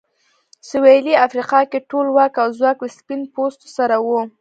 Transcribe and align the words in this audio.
سوېلي 0.69 1.13
افریقا 1.25 1.61
کې 1.71 1.79
ټول 1.89 2.07
واک 2.15 2.33
او 2.43 2.49
ځواک 2.57 2.77
له 2.85 2.89
سپین 2.97 3.21
پوستو 3.33 3.67
سره 3.77 3.95
و. 4.05 4.07